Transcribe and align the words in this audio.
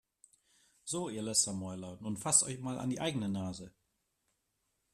So, 0.83 1.09
ihr 1.09 1.21
Lästermäuler, 1.21 1.99
nun 2.01 2.17
fasst 2.17 2.41
euch 2.45 2.59
mal 2.59 2.79
an 2.79 2.89
die 2.89 2.99
eigene 2.99 3.29
Nase! 3.29 3.71